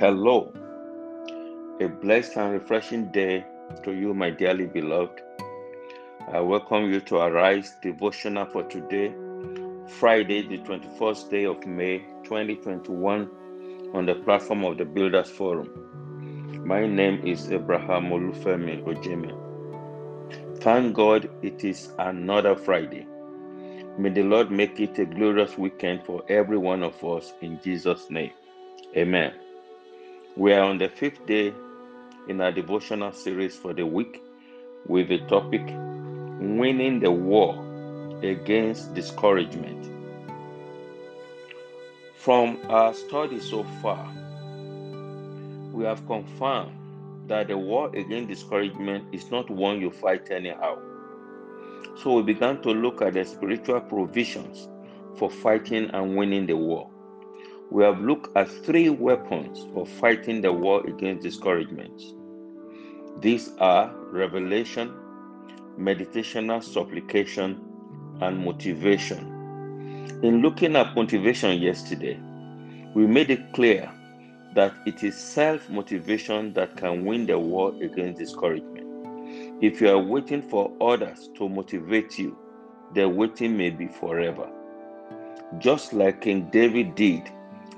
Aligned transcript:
Hello, 0.00 0.50
a 1.78 1.86
blessed 1.86 2.38
and 2.38 2.54
refreshing 2.54 3.12
day 3.12 3.44
to 3.84 3.92
you, 3.92 4.14
my 4.14 4.30
dearly 4.30 4.64
beloved. 4.64 5.20
I 6.32 6.40
welcome 6.40 6.90
you 6.90 7.00
to 7.02 7.16
Arise 7.18 7.74
devotional 7.82 8.46
for 8.46 8.62
today, 8.62 9.12
Friday, 9.98 10.40
the 10.48 10.56
21st 10.60 11.30
day 11.30 11.44
of 11.44 11.66
May 11.66 11.98
2021, 12.24 13.28
on 13.92 14.06
the 14.06 14.14
platform 14.14 14.64
of 14.64 14.78
the 14.78 14.86
Builders 14.86 15.28
Forum. 15.28 15.68
My 16.66 16.86
name 16.86 17.20
is 17.26 17.52
Abraham 17.52 18.08
Olufemi 18.08 18.82
Ojeme. 18.82 19.36
Thank 20.62 20.94
God 20.94 21.28
it 21.42 21.62
is 21.62 21.90
another 21.98 22.56
Friday. 22.56 23.06
May 23.98 24.08
the 24.08 24.22
Lord 24.22 24.50
make 24.50 24.80
it 24.80 24.98
a 24.98 25.04
glorious 25.04 25.58
weekend 25.58 26.06
for 26.06 26.24
every 26.30 26.56
one 26.56 26.82
of 26.82 27.04
us 27.04 27.34
in 27.42 27.60
Jesus' 27.62 28.08
name. 28.08 28.32
Amen. 28.96 29.34
We 30.36 30.52
are 30.52 30.62
on 30.62 30.78
the 30.78 30.88
fifth 30.88 31.26
day 31.26 31.52
in 32.28 32.40
our 32.40 32.52
devotional 32.52 33.10
series 33.10 33.56
for 33.56 33.74
the 33.74 33.84
week 33.84 34.22
with 34.86 35.08
the 35.08 35.18
topic 35.26 35.62
Winning 36.38 37.00
the 37.00 37.10
War 37.10 37.58
Against 38.22 38.94
Discouragement. 38.94 39.90
From 42.14 42.58
our 42.68 42.94
study 42.94 43.40
so 43.40 43.64
far, 43.82 44.08
we 45.72 45.84
have 45.84 46.06
confirmed 46.06 46.76
that 47.26 47.48
the 47.48 47.58
war 47.58 47.88
against 47.88 48.28
discouragement 48.28 49.12
is 49.12 49.32
not 49.32 49.50
one 49.50 49.80
you 49.80 49.90
fight 49.90 50.30
anyhow. 50.30 50.78
So 51.96 52.14
we 52.14 52.22
began 52.22 52.62
to 52.62 52.70
look 52.70 53.02
at 53.02 53.14
the 53.14 53.24
spiritual 53.24 53.80
provisions 53.80 54.68
for 55.16 55.28
fighting 55.28 55.90
and 55.90 56.16
winning 56.16 56.46
the 56.46 56.56
war 56.56 56.88
we 57.70 57.84
have 57.84 58.00
looked 58.00 58.36
at 58.36 58.50
three 58.64 58.88
weapons 58.88 59.64
for 59.72 59.86
fighting 59.86 60.40
the 60.40 60.52
war 60.52 60.84
against 60.86 61.22
discouragement. 61.22 62.02
These 63.20 63.50
are 63.58 63.94
revelation, 64.10 64.92
meditational 65.78 66.62
supplication, 66.64 67.60
and 68.20 68.44
motivation. 68.44 70.20
In 70.22 70.42
looking 70.42 70.74
at 70.74 70.96
motivation 70.96 71.60
yesterday, 71.62 72.18
we 72.94 73.06
made 73.06 73.30
it 73.30 73.52
clear 73.52 73.90
that 74.56 74.74
it 74.84 75.04
is 75.04 75.16
self 75.16 75.68
motivation 75.70 76.52
that 76.54 76.76
can 76.76 77.04
win 77.04 77.24
the 77.26 77.38
war 77.38 77.72
against 77.80 78.18
discouragement. 78.18 78.88
If 79.62 79.80
you 79.80 79.90
are 79.90 79.98
waiting 79.98 80.42
for 80.42 80.72
others 80.80 81.30
to 81.36 81.48
motivate 81.48 82.18
you, 82.18 82.36
the 82.94 83.08
waiting 83.08 83.56
may 83.56 83.70
be 83.70 83.86
forever. 83.86 84.50
Just 85.58 85.92
like 85.92 86.22
King 86.22 86.50
David 86.50 86.96
did 86.96 87.30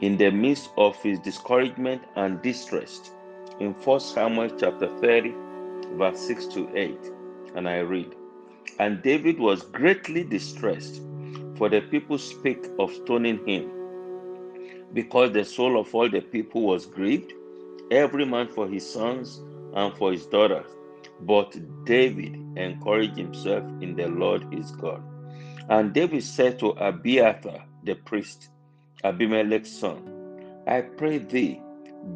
in 0.00 0.16
the 0.16 0.30
midst 0.30 0.70
of 0.76 0.96
his 1.02 1.18
discouragement 1.20 2.02
and 2.16 2.40
distress 2.42 3.10
in 3.58 3.72
1 3.72 4.00
Samuel 4.00 4.50
chapter 4.58 4.88
30, 5.00 5.34
verse 5.96 6.20
6 6.20 6.46
to 6.46 6.70
8. 6.76 6.98
And 7.56 7.68
I 7.68 7.78
read, 7.78 8.14
And 8.78 9.02
David 9.02 9.38
was 9.38 9.62
greatly 9.62 10.22
distressed, 10.22 11.02
for 11.56 11.68
the 11.68 11.80
people 11.80 12.18
spake 12.18 12.66
of 12.78 12.92
stoning 12.92 13.44
him, 13.46 13.70
because 14.92 15.32
the 15.32 15.44
soul 15.44 15.78
of 15.78 15.92
all 15.94 16.08
the 16.08 16.20
people 16.20 16.62
was 16.62 16.86
grieved, 16.86 17.32
every 17.90 18.24
man 18.24 18.48
for 18.48 18.68
his 18.68 18.88
sons 18.88 19.40
and 19.74 19.96
for 19.96 20.12
his 20.12 20.26
daughters. 20.26 20.70
But 21.22 21.56
David 21.84 22.34
encouraged 22.56 23.16
himself 23.16 23.64
in 23.82 23.96
the 23.96 24.06
Lord 24.06 24.44
his 24.52 24.70
God. 24.72 25.02
And 25.68 25.92
David 25.92 26.22
said 26.22 26.58
to 26.60 26.68
Abiathar 26.70 27.64
the 27.82 27.96
priest, 27.96 28.50
Abimelech's 29.04 29.70
son, 29.70 30.02
I 30.66 30.80
pray 30.80 31.18
thee, 31.18 31.60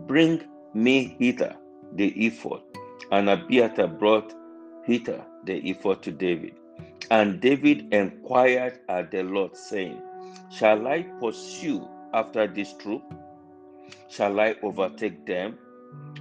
bring 0.07 0.43
me 0.75 1.17
hither 1.19 1.57
the 1.95 2.09
ephod. 2.27 2.63
And 3.11 3.29
Abiathar 3.29 3.87
brought 3.89 4.35
hither 4.85 5.25
the 5.45 5.59
ephod 5.71 6.03
to 6.03 6.13
David. 6.13 6.55
And 7.11 7.41
David 7.41 7.93
inquired 7.93 8.81
at 8.89 9.11
the 9.11 9.23
Lord, 9.23 9.57
saying, 9.57 10.01
Shall 10.51 10.87
I 10.89 11.03
pursue 11.21 11.87
after 12.15 12.47
this 12.47 12.73
troop? 12.75 13.03
Shall 14.09 14.41
I 14.41 14.57
overtake 14.63 15.27
them? 15.27 15.59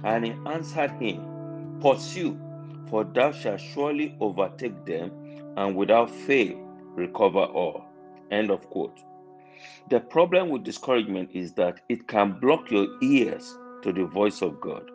And 0.04 0.26
he 0.26 0.34
answered 0.46 0.90
him, 0.92 1.78
Pursue, 1.80 2.38
for 2.88 3.04
thou 3.04 3.32
shalt 3.32 3.60
surely 3.60 4.16
overtake 4.20 4.84
them, 4.84 5.10
and 5.56 5.74
without 5.76 6.10
fail 6.10 6.56
recover 6.94 7.44
all. 7.44 7.84
End 8.30 8.50
of 8.50 8.68
quote. 8.70 9.00
The 9.90 10.00
problem 10.00 10.48
with 10.50 10.64
discouragement 10.64 11.30
is 11.32 11.52
that 11.54 11.80
it 11.88 12.08
can 12.08 12.38
block 12.40 12.70
your 12.70 12.86
ears 13.02 13.56
to 13.82 13.92
the 13.92 14.04
voice 14.04 14.42
of 14.42 14.60
God. 14.60 14.90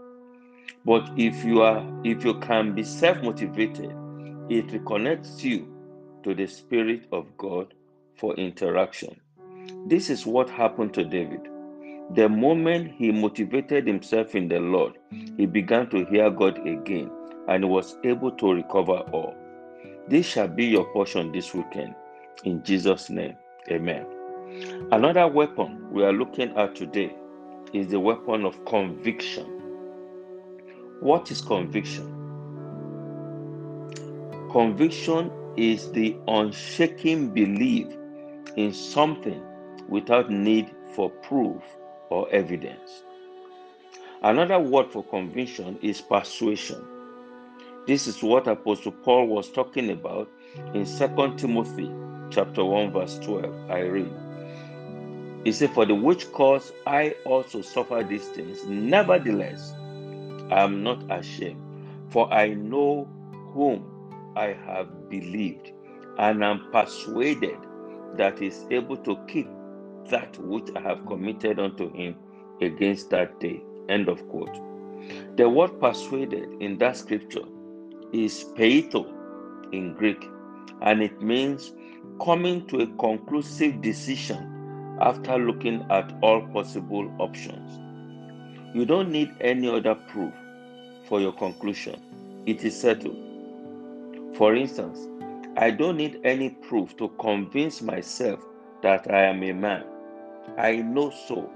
But 0.85 1.09
if 1.17 1.44
you 1.44 1.61
are 1.61 1.85
if 2.03 2.23
you 2.23 2.39
can 2.39 2.73
be 2.73 2.83
self-motivated, 2.83 3.91
it 4.50 4.67
reconnects 4.67 5.44
you 5.44 5.73
to 6.23 6.33
the 6.33 6.47
spirit 6.47 7.07
of 7.11 7.38
God 7.38 7.73
for 8.16 8.33
interaction. 8.35 9.19
This 9.88 10.09
is 10.09 10.25
what 10.25 10.50
happened 10.50 10.94
to 10.95 11.03
David. 11.03 11.41
The 12.16 12.29
moment 12.29 12.94
he 12.94 13.11
motivated 13.11 13.85
himself 13.85 14.34
in 14.34 14.47
the 14.47 14.59
Lord, 14.59 14.97
he 15.35 15.45
began 15.45 15.89
to 15.89 16.05
hear 16.05 16.29
God 16.29 16.66
again 16.66 17.11
and 17.49 17.69
was 17.69 17.97
able 18.05 18.31
to 18.31 18.53
recover 18.53 18.99
all. 19.11 19.35
This 20.07 20.25
shall 20.25 20.47
be 20.47 20.66
your 20.66 20.85
portion 20.94 21.34
this 21.34 21.53
weekend. 21.53 21.95
In 22.45 22.63
Jesus' 22.63 23.09
name, 23.09 23.35
amen. 23.69 24.16
Another 24.91 25.28
weapon 25.28 25.91
we 25.91 26.03
are 26.03 26.13
looking 26.13 26.56
at 26.57 26.75
today 26.75 27.13
is 27.73 27.90
the 27.90 28.00
weapon 28.00 28.44
of 28.44 28.63
conviction. 28.66 29.45
What 31.00 31.29
is 31.29 31.41
conviction? 31.41 32.07
Conviction 34.51 35.29
is 35.57 35.91
the 35.91 36.17
unshaking 36.28 37.34
belief 37.35 37.88
in 38.56 38.73
something 38.73 39.44
without 39.90 40.31
need 40.31 40.73
for 40.96 41.09
proof 41.09 41.62
or 42.09 42.28
evidence. 42.31 43.03
Another 44.23 44.57
word 44.59 44.91
for 44.91 45.03
conviction 45.03 45.78
is 45.84 46.01
persuasion. 46.01 46.84
This 47.85 48.07
is 48.07 48.23
what 48.23 48.47
Apostle 48.47 48.94
Paul 48.94 49.28
was 49.28 49.51
talking 49.51 49.91
about 49.91 50.29
in 50.73 50.85
2 50.85 51.35
Timothy 51.38 51.91
chapter 52.31 52.66
1 52.66 52.91
verse 52.91 53.19
12. 53.19 53.69
I 53.69 53.81
read 53.81 54.27
he 55.47 55.53
said, 55.53 55.69
For 55.72 55.85
the 55.85 55.96
which 55.96 56.30
cause 56.34 56.74
I 56.85 57.16
also 57.24 57.62
suffer 57.62 58.03
these 58.03 58.28
things. 58.28 58.66
Nevertheless, 58.66 59.74
I 60.52 60.62
am 60.62 60.84
not 60.84 61.09
ashamed, 61.09 61.62
for 62.09 62.30
I 62.34 62.50
know 62.50 63.08
whom 63.53 64.34
I 64.35 64.47
have 64.66 65.09
believed, 65.09 65.72
and 66.18 66.44
am 66.44 66.69
persuaded 66.74 67.56
that 68.18 68.40
he 68.40 68.47
is 68.47 68.66
able 68.72 68.97
to 68.97 69.18
keep 69.30 69.47
that 70.09 70.38
which 70.38 70.68
I 70.75 70.81
have 70.81 71.06
committed 71.06 71.59
unto 71.59 71.94
him 71.94 72.18
against 72.59 73.09
that 73.12 73.40
day. 73.40 73.64
End 73.88 74.09
of 74.09 74.28
quote. 74.28 74.59
The 75.38 75.47
word 75.47 75.79
persuaded 75.79 76.62
in 76.62 76.78
that 76.79 76.97
scripture 76.97 77.46
is 78.12 78.44
peito 78.58 79.08
in 79.72 79.94
Greek, 79.94 80.25
and 80.81 81.02
it 81.02 81.22
means 81.22 81.72
coming 82.22 82.68
to 82.68 82.81
a 82.81 82.88
conclusive 82.97 83.81
decision 83.81 84.56
after 85.02 85.38
looking 85.38 85.85
at 85.90 86.13
all 86.22 86.41
possible 86.47 87.12
options. 87.19 87.80
You 88.75 88.85
don't 88.85 89.12
need 89.12 89.34
any 89.41 89.68
other 89.69 89.96
proof 89.96 90.34
for 91.08 91.22
your 91.22 91.31
conclusion. 91.34 92.02
It 92.46 92.63
is 92.63 92.80
settled. 92.80 93.18
For 94.35 94.56
instance, 94.56 95.00
I 95.58 95.72
don't 95.72 95.97
need 95.97 96.19
any 96.24 96.50
proof 96.50 96.96
to 96.97 97.09
convince 97.19 97.81
myself 97.81 98.40
that 98.84 99.09
I 99.11 99.23
am 99.23 99.44
a 99.44 99.53
man. 99.53 99.84
I 100.58 100.78
know 100.78 101.11
so. 101.28 101.49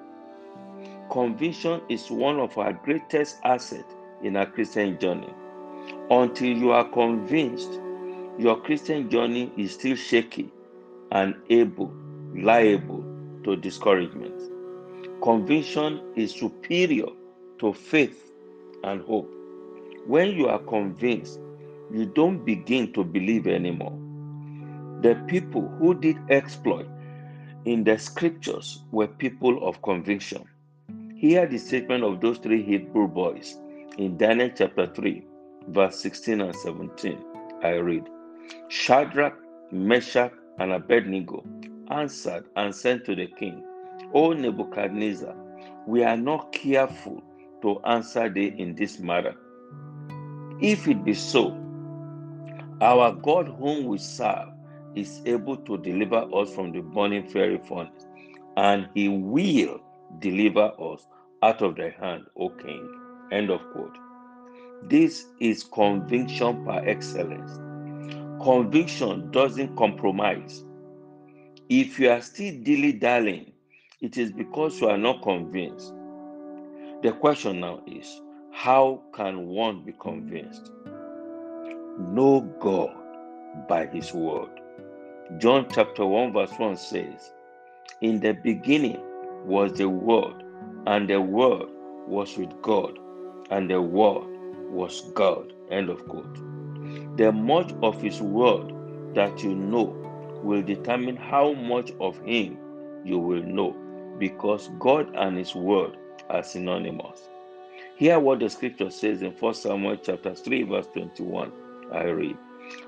Conviction 1.11 1.81
is 1.89 2.09
one 2.09 2.39
of 2.39 2.57
our 2.57 2.73
greatest 2.73 3.38
assets 3.43 3.93
in 4.23 4.38
our 4.38 4.45
Christian 4.45 4.97
journey. 4.99 5.33
Until 6.09 6.57
you 6.57 6.71
are 6.71 6.88
convinced, 6.89 7.79
your 8.38 8.59
Christian 8.61 9.09
journey 9.09 9.51
is 9.57 9.73
still 9.73 9.95
shaky, 9.95 10.51
unable, 11.11 11.93
liable 12.33 13.00
to 13.43 13.55
discouragement. 13.55 14.33
Conviction 15.21 16.01
is 16.15 16.33
superior 16.33 17.07
to 17.59 17.73
faith 17.73 18.31
and 18.83 19.01
hope. 19.03 19.31
When 20.07 20.31
you 20.31 20.47
are 20.47 20.59
convinced, 20.59 21.39
you 21.93 22.05
don't 22.05 22.43
begin 22.43 22.91
to 22.93 23.03
believe 23.03 23.47
anymore. 23.47 23.97
The 25.01 25.15
people 25.27 25.67
who 25.79 25.93
did 25.93 26.17
exploit 26.29 26.88
in 27.65 27.83
the 27.83 27.97
scriptures 27.99 28.81
were 28.91 29.07
people 29.07 29.67
of 29.67 29.81
conviction. 29.81 30.45
Hear 31.15 31.45
the 31.45 31.59
statement 31.59 32.03
of 32.03 32.19
those 32.21 32.39
three 32.39 32.63
Hebrew 32.63 33.07
boys 33.07 33.57
in 33.97 34.17
Daniel 34.17 34.49
chapter 34.55 34.88
3, 34.88 35.23
verse 35.67 36.01
16 36.01 36.41
and 36.41 36.55
17. 36.55 37.23
I 37.63 37.73
read 37.73 38.09
Shadrach, 38.69 39.35
Meshach, 39.71 40.33
and 40.57 40.71
Abednego 40.71 41.43
answered 41.91 42.45
and 42.55 42.73
sent 42.73 43.05
to 43.05 43.15
the 43.15 43.27
king, 43.27 43.63
O 44.13 44.33
Nebuchadnezzar, 44.33 45.35
we 45.85 46.03
are 46.03 46.17
not 46.17 46.51
careful 46.51 47.21
to 47.61 47.79
answer 47.81 48.29
thee 48.29 48.53
in 48.57 48.75
this 48.75 48.99
matter. 48.99 49.35
If 50.61 50.88
it 50.88 51.03
be 51.03 51.13
so, 51.13 51.57
our 52.81 53.13
God 53.13 53.47
whom 53.59 53.85
we 53.85 53.97
serve 53.97 54.49
is 54.95 55.21
able 55.25 55.57
to 55.57 55.77
deliver 55.77 56.27
us 56.33 56.53
from 56.53 56.71
the 56.71 56.81
burning 56.81 57.27
fiery 57.29 57.59
furnace, 57.67 58.07
and 58.57 58.89
he 58.93 59.07
will 59.07 59.79
deliver 60.19 60.71
us 60.79 61.07
out 61.43 61.61
of 61.61 61.75
thy 61.75 61.89
hand, 61.99 62.25
O 62.38 62.49
king. 62.49 63.27
End 63.31 63.49
of 63.49 63.61
quote. 63.71 63.97
This 64.83 65.27
is 65.39 65.63
conviction 65.63 66.65
par 66.65 66.83
excellence. 66.88 67.51
Conviction 68.43 69.31
doesn't 69.31 69.75
compromise. 69.77 70.63
If 71.73 72.01
you 72.01 72.09
are 72.09 72.21
still 72.21 72.53
dilly 72.63 72.91
dallying, 72.91 73.53
it 74.01 74.18
is 74.18 74.29
because 74.29 74.81
you 74.81 74.89
are 74.89 74.97
not 74.97 75.21
convinced. 75.21 75.94
The 77.01 77.13
question 77.13 77.62
now 77.62 77.81
is 77.88 78.19
how 78.51 79.01
can 79.13 79.47
one 79.47 79.85
be 79.85 79.94
convinced? 79.94 80.69
Know 81.97 82.41
God 82.59 82.94
by 83.69 83.85
His 83.85 84.13
word. 84.13 84.50
John 85.38 85.65
chapter 85.73 86.06
1, 86.06 86.33
verse 86.33 86.51
1 86.57 86.75
says, 86.75 87.31
In 88.01 88.19
the 88.19 88.33
beginning 88.33 89.00
was 89.45 89.71
the 89.71 89.88
Word, 89.88 90.44
and 90.88 91.09
the 91.09 91.21
Word 91.21 91.69
was 92.06 92.38
with 92.38 92.51
God, 92.62 93.00
and 93.50 93.69
the 93.71 93.81
Word 93.81 94.27
was 94.69 95.09
God. 95.13 95.53
End 95.69 95.89
of 95.89 96.06
quote. 96.09 96.35
The 97.15 97.31
much 97.31 97.71
of 97.81 98.01
His 98.01 98.21
Word 98.21 98.74
that 99.15 99.41
you 99.41 99.56
know 99.56 100.00
will 100.43 100.61
determine 100.61 101.15
how 101.17 101.53
much 101.53 101.91
of 101.99 102.19
Him 102.25 102.57
you 103.03 103.19
will 103.19 103.43
know, 103.43 103.75
because 104.19 104.69
God 104.79 105.13
and 105.15 105.38
His 105.38 105.55
Word 105.55 105.97
are 106.29 106.43
synonymous. 106.43 107.29
Hear 107.97 108.19
what 108.19 108.39
the 108.39 108.49
scripture 108.49 108.89
says 108.89 109.21
in 109.21 109.31
1 109.31 109.53
Samuel 109.53 109.97
chapter 109.97 110.33
3, 110.33 110.63
verse 110.63 110.88
21. 110.93 111.51
I 111.91 112.03
read, 112.05 112.38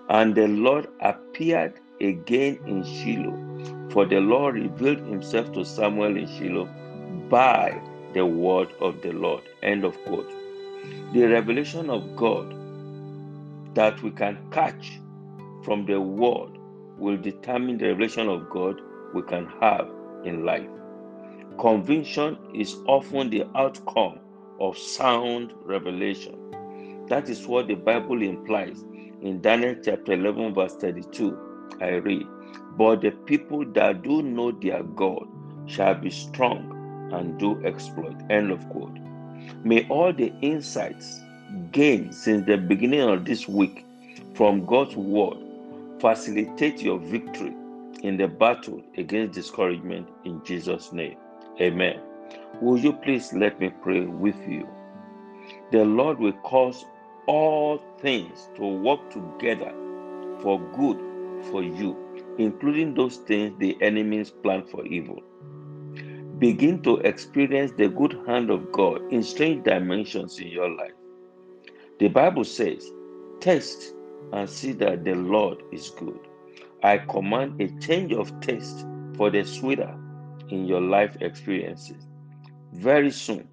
And 0.10 0.34
the 0.34 0.48
Lord 0.48 0.88
appeared 1.02 1.80
again 2.02 2.60
in 2.66 2.84
Shiloh, 2.84 3.90
for 3.92 4.06
the 4.06 4.20
Lord 4.20 4.56
revealed 4.56 5.00
himself 5.00 5.52
to 5.54 5.66
Samuel 5.66 6.18
in 6.18 6.28
Shiloh 6.28 6.70
by 7.30 7.80
the 8.14 8.26
word 8.26 8.74
of 8.80 9.02
the 9.02 9.12
Lord. 9.12 9.44
End 9.62 9.84
of 9.84 9.98
quote. 10.06 10.32
The 11.14 11.26
revelation 11.26 11.90
of 11.90 12.16
God 12.16 12.56
that 13.76 14.02
we 14.04 14.12
can 14.12 14.38
catch 14.52 15.00
from 15.64 15.86
the 15.86 16.00
word 16.00 16.58
will 17.04 17.18
determine 17.18 17.78
the 17.78 17.88
revelation 17.88 18.30
of 18.30 18.50
God 18.50 18.80
we 19.14 19.22
can 19.24 19.46
have 19.60 19.90
in 20.24 20.46
life. 20.46 20.70
Conviction 21.60 22.38
is 22.56 22.78
often 22.88 23.30
the 23.30 23.46
outcome 23.56 24.20
of 24.62 24.78
sound 24.78 25.54
revelation. 25.66 27.06
That 27.10 27.28
is 27.28 27.46
what 27.46 27.68
the 27.68 27.76
Bible 27.76 28.22
implies 28.22 28.86
in 29.22 29.42
Daniel 29.42 29.76
chapter 29.84 30.14
11, 30.14 30.54
verse 30.54 30.76
32. 30.76 31.78
I 31.82 31.96
read, 31.96 32.26
But 32.78 33.02
the 33.02 33.12
people 33.12 33.66
that 33.74 34.02
do 34.02 34.22
know 34.22 34.52
their 34.52 34.84
God 34.84 35.28
shall 35.66 35.96
be 35.96 36.10
strong 36.10 37.10
and 37.12 37.38
do 37.38 37.62
exploit. 37.66 38.16
End 38.30 38.50
of 38.50 38.68
quote. 38.70 38.98
May 39.66 39.86
all 39.90 40.14
the 40.14 40.34
insights 40.42 41.20
gained 41.74 42.16
since 42.16 42.48
the 42.48 42.58
beginning 42.58 43.02
of 43.02 43.26
this 43.26 43.46
week 43.48 43.86
from 44.36 44.66
God's 44.66 44.96
word 44.96 45.43
facilitate 46.04 46.82
your 46.82 47.00
victory 47.00 47.56
in 48.02 48.18
the 48.18 48.28
battle 48.28 48.84
against 48.98 49.34
discouragement 49.34 50.06
in 50.26 50.44
Jesus' 50.44 50.92
name. 50.92 51.16
Amen. 51.62 51.98
Will 52.62 52.78
you 52.78 52.92
please 52.92 53.32
let 53.32 53.58
me 53.62 53.72
pray 53.82 54.02
with 54.02 54.36
you? 54.46 54.68
The 55.72 55.86
Lord 55.86 56.20
will 56.20 56.34
cause 56.44 56.84
all 57.26 57.82
things 58.02 58.50
to 58.58 58.66
work 58.66 59.00
together 59.12 59.74
for 60.42 60.60
good 60.76 60.98
for 61.50 61.64
you, 61.64 61.96
including 62.38 62.96
those 62.96 63.16
things 63.18 63.58
the 63.60 63.78
enemies 63.82 64.30
plan 64.30 64.66
for 64.66 64.86
evil. 64.86 65.24
Begin 66.38 66.82
to 66.82 66.98
experience 66.98 67.72
the 67.78 67.88
good 67.88 68.20
hand 68.28 68.50
of 68.50 68.74
God 68.74 69.02
in 69.10 69.24
strange 69.24 69.64
dimensions 69.64 70.38
in 70.40 70.50
your 70.50 70.70
life. 70.70 70.92
The 72.00 72.10
Bible 72.10 72.44
says, 72.44 72.92
Taste 73.40 73.94
and 74.32 74.50
see 74.50 74.72
that 74.74 75.04
the 75.04 75.16
Lord 75.16 75.64
is 75.72 75.90
good. 75.92 76.20
I 76.82 76.98
command 76.98 77.62
a 77.62 77.68
change 77.80 78.14
of 78.14 78.40
taste 78.42 78.86
for 79.16 79.30
the 79.30 79.44
sweeter 79.44 79.96
in 80.50 80.66
your 80.66 80.82
life 80.82 81.16
experiences. 81.22 82.08
Very 82.74 83.12
soon, 83.12 83.48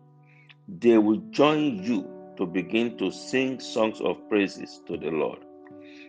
they 0.69 0.99
will 0.99 1.22
join 1.31 1.82
you 1.82 2.08
to 2.37 2.46
begin 2.46 2.96
to 2.99 3.11
sing 3.11 3.61
songs 3.61 4.00
of 4.00 4.28
praises 4.28 4.81
to 4.87 4.96
the 4.96 5.11
Lord. 5.11 5.38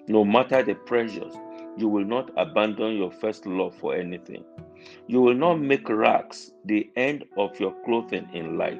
No 0.07 0.23
matter 0.23 0.63
the 0.63 0.75
pressures, 0.75 1.33
you 1.77 1.87
will 1.87 2.05
not 2.05 2.31
abandon 2.37 2.95
your 2.95 3.11
first 3.11 3.45
love 3.45 3.75
for 3.75 3.95
anything. 3.95 4.43
You 5.07 5.21
will 5.21 5.35
not 5.35 5.55
make 5.59 5.87
rags 5.89 6.51
the 6.65 6.89
end 6.95 7.25
of 7.37 7.59
your 7.59 7.73
clothing 7.85 8.27
in 8.33 8.57
life. 8.57 8.79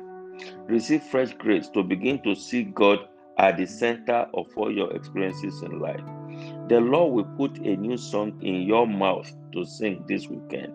Receive 0.68 1.04
fresh 1.04 1.34
grace 1.34 1.70
to 1.70 1.84
begin 1.84 2.22
to 2.24 2.36
see 2.36 2.64
God 2.64 3.00
at 3.42 3.58
the 3.58 3.66
center 3.66 4.28
of 4.36 4.48
all 4.56 4.72
your 4.72 4.94
experiences 4.94 5.64
in 5.64 5.80
life. 5.80 6.06
The 6.70 6.80
Lord 6.80 7.14
will 7.14 7.36
put 7.38 7.58
a 7.66 7.76
new 7.76 7.98
song 7.98 8.40
in 8.42 8.62
your 8.62 8.86
mouth 8.86 9.30
to 9.54 9.66
sing 9.66 10.06
this 10.08 10.28
weekend. 10.28 10.72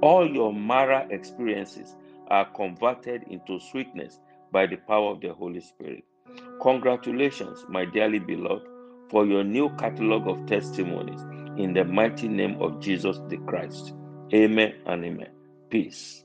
All 0.00 0.26
your 0.28 0.52
Mara 0.52 1.06
experiences 1.10 1.94
are 2.28 2.46
converted 2.52 3.24
into 3.28 3.60
sweetness 3.60 4.18
by 4.50 4.66
the 4.66 4.76
power 4.76 5.12
of 5.12 5.20
the 5.20 5.34
Holy 5.34 5.60
Spirit. 5.60 6.02
Congratulations, 6.62 7.66
my 7.68 7.84
dearly 7.84 8.18
beloved, 8.18 8.66
for 9.10 9.26
your 9.26 9.44
new 9.44 9.68
catalog 9.76 10.26
of 10.26 10.46
testimonies 10.46 11.20
in 11.58 11.74
the 11.74 11.84
mighty 11.84 12.28
name 12.28 12.60
of 12.62 12.80
Jesus 12.80 13.20
the 13.28 13.36
Christ. 13.46 13.92
Amen 14.32 14.74
and 14.86 15.04
amen. 15.04 15.30
Peace. 15.68 16.24